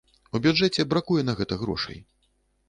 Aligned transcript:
У 0.37 0.39
бюджэце 0.45 0.85
бракуе 0.93 1.27
на 1.29 1.35
гэта 1.43 1.59
грошай. 1.65 2.01